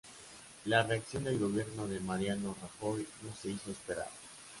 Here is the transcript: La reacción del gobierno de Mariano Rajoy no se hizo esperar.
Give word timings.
La 0.65 0.81
reacción 0.81 1.25
del 1.25 1.37
gobierno 1.37 1.85
de 1.87 1.99
Mariano 1.99 2.55
Rajoy 2.59 3.07
no 3.21 3.35
se 3.35 3.51
hizo 3.51 3.69
esperar. 3.69 4.09